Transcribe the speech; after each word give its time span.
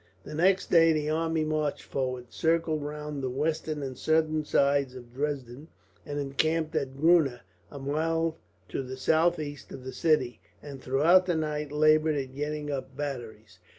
The 0.23 0.33
next 0.33 0.71
day 0.71 0.91
the 0.93 1.11
army 1.11 1.45
marched 1.45 1.83
forward, 1.83 2.33
circled 2.33 2.81
round 2.81 3.21
the 3.21 3.29
western 3.29 3.83
and 3.83 3.95
southern 3.95 4.43
sides 4.43 4.95
of 4.95 5.13
Dresden, 5.13 5.67
and 6.07 6.17
encamped 6.17 6.75
at 6.75 6.97
Gruna, 6.97 7.41
a 7.69 7.77
mile 7.77 8.39
to 8.69 8.81
the 8.81 8.97
southeast 8.97 9.71
of 9.71 9.83
the 9.83 9.93
city; 9.93 10.41
and 10.59 10.81
throughout 10.81 11.27
the 11.27 11.35
night 11.35 11.71
laboured 11.71 12.15
at 12.15 12.33
getting 12.33 12.71
up 12.71 12.97
batteries. 12.97 13.59